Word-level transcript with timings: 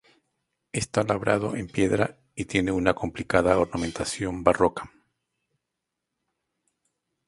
Está 0.71 1.03
labrado 1.03 1.55
en 1.55 1.67
piedra 1.67 2.17
y 2.33 2.45
tiene 2.45 2.71
una 2.71 2.95
complicada 2.95 3.59
ornamentación 3.59 4.43
barroca. 4.43 4.89